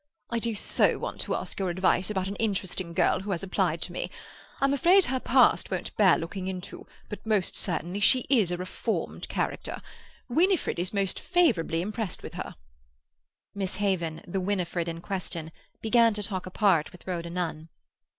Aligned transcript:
"I 0.31 0.39
do 0.39 0.55
so 0.55 0.97
want 0.97 1.21
to 1.21 1.35
ask 1.35 1.59
your 1.59 1.69
advice 1.69 2.09
about 2.09 2.27
an 2.27 2.35
interesting 2.37 2.91
girl 2.91 3.19
who 3.19 3.29
has 3.29 3.43
applied 3.43 3.83
to 3.83 3.91
me. 3.91 4.09
I'm 4.59 4.73
afraid 4.73 5.05
her 5.05 5.19
past 5.19 5.69
won't 5.69 5.95
bear 5.95 6.17
looking 6.17 6.47
into, 6.47 6.87
but 7.07 7.23
most 7.23 7.55
certainly 7.55 7.99
she 7.99 8.21
is 8.27 8.51
a 8.51 8.57
reformed 8.57 9.29
character. 9.29 9.79
Winifred 10.27 10.79
is 10.79 10.91
most 10.91 11.19
favourably 11.19 11.81
impressed 11.81 12.23
with 12.23 12.33
her—" 12.33 12.55
Miss 13.53 13.75
Haven, 13.75 14.23
the 14.27 14.41
Winifred 14.41 14.87
in 14.87 15.01
question, 15.01 15.51
began 15.83 16.15
to 16.15 16.23
talk 16.23 16.47
apart 16.47 16.91
with 16.91 17.05
Rhoda 17.05 17.29
Nunn. 17.29 17.69